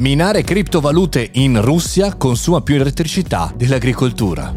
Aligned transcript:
Minare 0.00 0.42
criptovalute 0.42 1.28
in 1.34 1.62
Russia 1.62 2.16
consuma 2.16 2.62
più 2.62 2.74
elettricità 2.74 3.54
dell'agricoltura. 3.56 4.52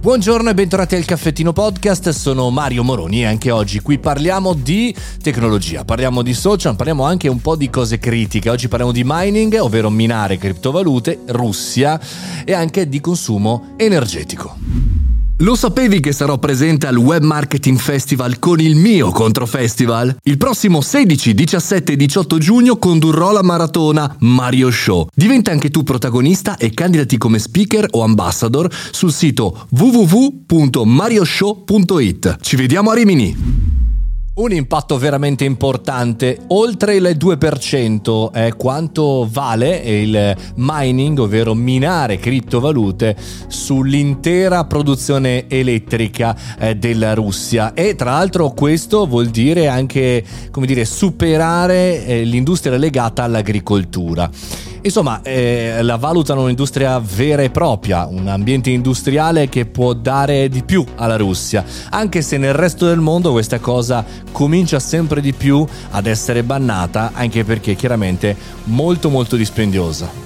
Buongiorno 0.00 0.50
e 0.50 0.54
bentornati 0.54 0.94
al 0.94 1.04
Caffettino 1.04 1.52
Podcast, 1.52 2.10
sono 2.10 2.48
Mario 2.50 2.84
Moroni 2.84 3.22
e 3.22 3.24
anche 3.24 3.50
oggi 3.50 3.80
qui 3.80 3.98
parliamo 3.98 4.52
di 4.52 4.94
tecnologia, 5.20 5.84
parliamo 5.84 6.22
di 6.22 6.32
social, 6.32 6.76
parliamo 6.76 7.02
anche 7.04 7.26
un 7.26 7.40
po' 7.40 7.56
di 7.56 7.70
cose 7.70 7.98
critiche. 7.98 8.50
Oggi 8.50 8.68
parliamo 8.68 8.92
di 8.92 9.02
mining, 9.04 9.58
ovvero 9.58 9.90
minare 9.90 10.38
criptovalute, 10.38 11.22
Russia 11.26 12.00
e 12.44 12.52
anche 12.52 12.88
di 12.88 13.00
consumo 13.00 13.74
energetico. 13.76 14.91
Lo 15.42 15.56
sapevi 15.56 15.98
che 15.98 16.12
sarò 16.12 16.38
presente 16.38 16.86
al 16.86 16.96
Web 16.96 17.24
Marketing 17.24 17.76
Festival 17.76 18.38
con 18.38 18.60
il 18.60 18.76
mio 18.76 19.10
Controfestival? 19.10 20.18
Il 20.22 20.38
prossimo 20.38 20.80
16, 20.80 21.34
17 21.34 21.94
e 21.94 21.96
18 21.96 22.38
giugno 22.38 22.76
condurrò 22.76 23.32
la 23.32 23.42
maratona 23.42 24.14
Mario 24.20 24.70
Show. 24.70 25.08
Diventa 25.12 25.50
anche 25.50 25.70
tu 25.70 25.82
protagonista 25.82 26.56
e 26.56 26.70
candidati 26.70 27.18
come 27.18 27.40
speaker 27.40 27.88
o 27.90 28.04
ambassador 28.04 28.72
sul 28.92 29.12
sito 29.12 29.66
www.marioshow.it. 29.70 32.36
Ci 32.40 32.54
vediamo 32.54 32.90
a 32.90 32.94
Rimini! 32.94 33.61
Un 34.34 34.50
impatto 34.50 34.96
veramente 34.96 35.44
importante, 35.44 36.38
oltre 36.48 36.94
il 36.94 37.18
2% 37.18 38.32
è 38.32 38.56
quanto 38.56 39.28
vale 39.30 39.76
il 39.76 40.34
mining, 40.54 41.18
ovvero 41.18 41.52
minare 41.52 42.16
criptovalute 42.16 43.14
sull'intera 43.48 44.64
produzione 44.64 45.50
elettrica 45.50 46.34
eh, 46.58 46.76
della 46.76 47.12
Russia 47.12 47.74
e 47.74 47.94
tra 47.94 48.12
l'altro 48.12 48.52
questo 48.52 49.06
vuol 49.06 49.26
dire 49.26 49.68
anche, 49.68 50.24
come 50.50 50.64
dire, 50.64 50.86
superare 50.86 52.02
eh, 52.06 52.24
l'industria 52.24 52.78
legata 52.78 53.24
all'agricoltura. 53.24 54.30
Insomma, 54.84 55.22
eh, 55.22 55.78
la 55.82 55.94
valutano 55.96 56.42
un'industria 56.42 56.98
vera 56.98 57.42
e 57.42 57.50
propria, 57.50 58.06
un 58.06 58.26
ambiente 58.26 58.70
industriale 58.70 59.48
che 59.48 59.64
può 59.64 59.92
dare 59.92 60.48
di 60.48 60.64
più 60.64 60.84
alla 60.96 61.16
Russia, 61.16 61.64
anche 61.90 62.20
se 62.20 62.36
nel 62.36 62.54
resto 62.54 62.86
del 62.86 62.98
mondo 62.98 63.30
questa 63.30 63.60
cosa 63.60 64.04
comincia 64.32 64.80
sempre 64.80 65.20
di 65.20 65.32
più 65.32 65.64
ad 65.90 66.06
essere 66.06 66.42
bannata, 66.42 67.12
anche 67.14 67.44
perché 67.44 67.76
chiaramente 67.76 68.36
molto 68.64 69.08
molto 69.08 69.36
dispendiosa. 69.36 70.21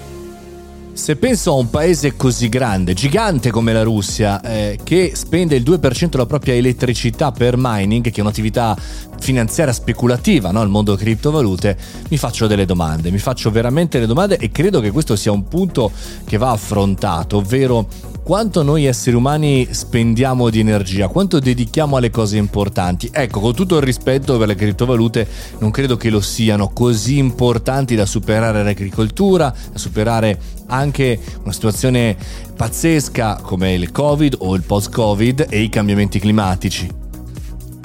Se 0.97 1.15
penso 1.17 1.51
a 1.51 1.55
un 1.57 1.69
paese 1.69 2.17
così 2.17 2.49
grande, 2.49 2.95
gigante 2.95 3.51
come 3.51 3.75
la 3.75 3.83
Russia, 3.83 4.41
eh, 4.41 4.79
che 4.83 5.13
spende 5.15 5.55
il 5.55 5.63
2% 5.63 6.09
della 6.09 6.25
propria 6.25 6.55
elettricità 6.55 7.33
per 7.33 7.57
mining, 7.59 8.11
che 8.11 8.17
è 8.17 8.21
un'attività 8.23 8.75
finanziaria 9.21 9.75
speculativa, 9.75 10.51
no? 10.53 10.63
il 10.63 10.71
mondo 10.71 10.97
criptovalute, 10.97 11.77
mi 12.09 12.17
faccio 12.17 12.47
delle 12.47 12.65
domande, 12.65 13.11
mi 13.11 13.19
faccio 13.19 13.51
veramente 13.51 13.99
delle 13.99 14.09
domande 14.09 14.39
e 14.39 14.51
credo 14.51 14.81
che 14.81 14.91
questo 14.91 15.17
sia 15.17 15.33
un 15.33 15.47
punto 15.47 15.93
che 16.25 16.39
va 16.39 16.51
affrontato, 16.51 17.37
ovvero 17.37 17.87
quanto 18.27 18.65
noi 18.65 18.87
esseri 18.87 19.15
umani 19.15 19.69
spendiamo 19.71 20.51
di 20.51 20.59
energia, 20.59 21.07
quanto 21.07 21.39
dedichiamo 21.39 21.97
alle 21.97 22.11
cose 22.11 22.37
importanti. 22.37 23.09
Ecco, 23.13 23.39
con 23.39 23.55
tutto 23.55 23.77
il 23.77 23.85
rispetto 23.85 24.37
per 24.37 24.49
le 24.49 24.57
criptovalute, 24.57 25.29
non 25.61 25.71
credo 25.71 25.97
che 25.97 26.11
lo 26.11 26.21
siano 26.21 26.71
così 26.71 27.19
importanti 27.19 27.95
da 27.95 28.05
superare 28.05 28.65
l'agricoltura, 28.65 29.55
da 29.71 29.79
superare 29.79 30.41
anche 30.67 31.21
una 31.41 31.53
situazione 31.53 32.17
pazzesca 32.57 33.39
come 33.41 33.75
il 33.75 33.93
Covid 33.93 34.35
o 34.41 34.57
il 34.57 34.63
post-Covid 34.63 35.47
e 35.49 35.61
i 35.61 35.69
cambiamenti 35.69 36.19
climatici. 36.19 37.06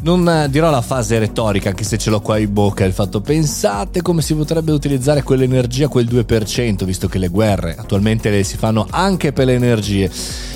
Non 0.04 0.48
dirò 0.50 0.72
la 0.72 0.82
fase 0.82 1.20
retorica, 1.20 1.70
anche 1.70 1.84
se 1.84 2.00
ce 2.00 2.10
l'ho 2.10 2.22
qua 2.22 2.40
in 2.40 2.52
bocca, 2.52 2.84
il 2.86 2.92
fatto 2.92 3.22
pensate 3.22 4.02
come 4.02 4.24
si 4.24 4.34
potrebbe 4.34 4.72
utilizzare 4.72 5.22
quell'energia, 5.22 5.90
quel 5.90 6.08
2%, 6.08 6.86
visto 6.86 7.08
che 7.08 7.20
le 7.20 7.28
guerre 7.28 7.76
attualmente 7.78 8.32
le 8.32 8.44
si 8.44 8.58
fanno 8.58 8.88
anche 8.90 9.32
per 9.32 9.46
le 9.46 9.54
energie. 9.54 10.10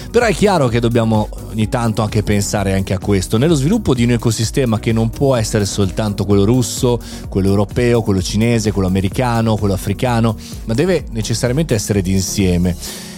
Però 0.10 0.26
è 0.26 0.34
chiaro 0.34 0.68
che 0.68 0.80
dobbiamo 0.80 1.30
ogni 1.52 1.70
tanto 1.70 2.02
anche 2.02 2.24
pensare 2.24 2.74
anche 2.74 2.96
a 2.96 2.98
questo, 2.98 3.38
nello 3.38 3.54
sviluppo 3.54 3.94
di 3.94 4.04
un 4.04 4.12
ecosistema 4.12 4.80
che 4.80 4.92
non 4.92 5.12
può 5.12 5.36
essere 5.36 5.66
soltanto 5.66 6.26
quello 6.26 6.44
russo, 6.44 7.00
quello 7.30 7.50
europeo, 7.50 8.02
quello 8.02 8.24
cinese, 8.24 8.72
quello 8.72 8.88
americano, 8.88 9.58
quello 9.58 9.76
africano, 9.76 10.36
ma 10.66 10.74
deve 10.74 11.06
necessariamente 11.12 11.76
essere 11.76 12.02
d'insieme 12.02 12.76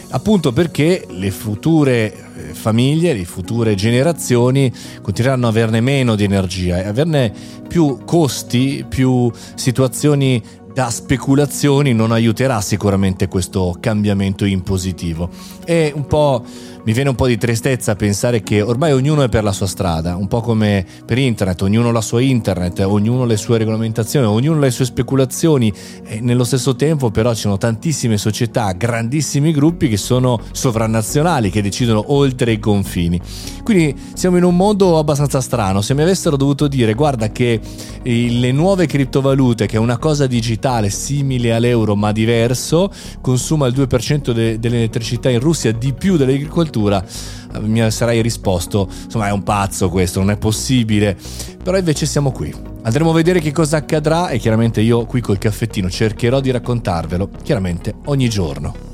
appunto 0.09 0.53
perché 0.53 1.05
le 1.09 1.31
future 1.31 2.13
eh, 2.13 2.36
famiglie, 2.53 3.13
le 3.13 3.25
future 3.25 3.75
generazioni 3.75 4.71
continueranno 5.01 5.47
ad 5.47 5.55
averne 5.55 5.81
meno 5.81 6.15
di 6.15 6.23
energia 6.23 6.81
e 6.81 6.87
averne 6.87 7.33
più 7.67 7.99
costi, 8.05 8.85
più 8.87 9.31
situazioni 9.55 10.41
da 10.77 10.91
speculazioni 10.91 11.91
non 11.91 12.11
aiuterà 12.11 12.61
sicuramente 12.61 13.27
questo 13.27 13.75
cambiamento 13.79 14.45
in 14.45 14.61
positivo. 14.61 15.27
E 15.65 15.91
un 15.95 16.05
po' 16.05 16.45
mi 16.83 16.93
viene 16.93 17.09
un 17.09 17.15
po' 17.15 17.25
di 17.25 17.35
tristezza 17.35 17.95
pensare 17.95 18.43
che 18.43 18.61
ormai 18.61 18.91
ognuno 18.91 19.23
è 19.23 19.27
per 19.27 19.43
la 19.43 19.51
sua 19.51 19.65
strada, 19.65 20.15
un 20.15 20.27
po' 20.27 20.41
come 20.41 20.85
per 21.03 21.17
internet, 21.17 21.63
ognuno 21.63 21.91
la 21.91 21.99
sua 21.99 22.21
internet, 22.21 22.79
ognuno 22.81 23.25
le 23.25 23.37
sue 23.37 23.57
regolamentazioni, 23.57 24.27
ognuno 24.27 24.59
le 24.59 24.69
sue 24.69 24.85
speculazioni 24.85 25.73
e 26.05 26.21
nello 26.21 26.43
stesso 26.43 26.75
tempo 26.75 27.09
però 27.09 27.33
ci 27.33 27.41
sono 27.41 27.57
tantissime 27.57 28.17
società, 28.19 28.71
grandissimi 28.73 29.51
gruppi 29.51 29.89
che 29.89 29.97
sono 29.97 30.39
sovranazionali, 30.51 31.49
che 31.49 31.63
decidono 31.63 32.13
oltre 32.27 32.51
i 32.51 32.59
confini. 32.59 33.19
Quindi 33.63 33.95
siamo 34.13 34.37
in 34.37 34.43
un 34.43 34.55
mondo 34.55 34.97
abbastanza 34.97 35.41
strano, 35.41 35.81
se 35.81 35.93
mi 35.93 36.01
avessero 36.01 36.37
dovuto 36.37 36.67
dire 36.67 36.93
guarda 36.93 37.31
che 37.31 37.59
le 38.03 38.51
nuove 38.51 38.85
criptovalute, 38.85 39.65
che 39.65 39.77
è 39.77 39.79
una 39.79 39.97
cosa 39.97 40.27
digitale 40.27 40.89
simile 40.89 41.53
all'euro 41.53 41.95
ma 41.95 42.11
diverso, 42.11 42.91
consuma 43.21 43.67
il 43.67 43.73
2% 43.73 44.31
de- 44.31 44.59
dell'elettricità 44.59 45.29
in 45.29 45.39
Russia 45.39 45.71
di 45.71 45.93
più 45.93 46.17
dell'agricoltura, 46.17 47.03
eh, 47.03 47.59
mi 47.59 47.89
sarai 47.91 48.21
risposto, 48.21 48.87
insomma 49.05 49.27
è 49.27 49.31
un 49.31 49.43
pazzo 49.43 49.89
questo, 49.89 50.19
non 50.19 50.31
è 50.31 50.37
possibile, 50.37 51.17
però 51.63 51.77
invece 51.77 52.05
siamo 52.05 52.31
qui. 52.31 52.53
Andremo 52.83 53.09
a 53.09 53.13
vedere 53.13 53.39
che 53.39 53.51
cosa 53.51 53.77
accadrà 53.77 54.29
e 54.29 54.37
chiaramente 54.37 54.79
io 54.81 55.05
qui 55.05 55.19
col 55.19 55.37
caffettino 55.37 55.89
cercherò 55.89 56.39
di 56.39 56.51
raccontarvelo, 56.51 57.29
chiaramente 57.43 57.95
ogni 58.05 58.29
giorno. 58.29 58.86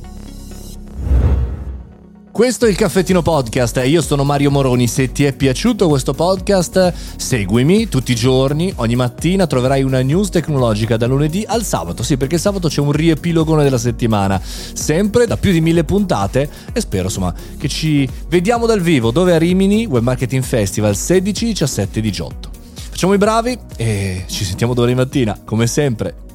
Questo 2.33 2.65
è 2.65 2.69
il 2.69 2.75
Caffettino 2.75 3.21
Podcast 3.21 3.79
io 3.85 4.01
sono 4.01 4.23
Mario 4.23 4.49
Moroni. 4.49 4.87
Se 4.87 5.11
ti 5.11 5.23
è 5.23 5.33
piaciuto 5.33 5.87
questo 5.87 6.15
podcast, 6.15 6.91
seguimi 7.15 7.87
tutti 7.87 8.11
i 8.11 8.15
giorni, 8.15 8.73
ogni 8.77 8.95
mattina 8.95 9.45
troverai 9.45 9.83
una 9.83 10.01
news 10.01 10.29
tecnologica 10.29 10.97
da 10.97 11.05
lunedì 11.05 11.45
al 11.47 11.63
sabato. 11.63 12.01
Sì, 12.01 12.17
perché 12.17 12.39
sabato 12.39 12.69
c'è 12.69 12.81
un 12.81 12.91
riepilogone 12.91 13.61
della 13.61 13.77
settimana, 13.77 14.41
sempre 14.41 15.27
da 15.27 15.37
più 15.37 15.51
di 15.51 15.61
mille 15.61 15.83
puntate 15.83 16.49
e 16.73 16.79
spero 16.81 17.03
insomma 17.03 17.31
che 17.55 17.67
ci 17.67 18.09
vediamo 18.29 18.65
dal 18.65 18.81
vivo 18.81 19.11
dove 19.11 19.35
a 19.35 19.37
Rimini 19.37 19.85
Web 19.85 20.01
Marketing 20.01 20.41
Festival 20.41 20.95
16, 20.95 21.45
17 21.45 22.01
18. 22.01 22.49
Facciamo 22.89 23.13
i 23.13 23.19
bravi 23.19 23.55
e 23.77 24.23
ci 24.25 24.43
sentiamo 24.43 24.73
domani 24.73 24.95
mattina, 24.95 25.39
come 25.45 25.67
sempre. 25.67 26.32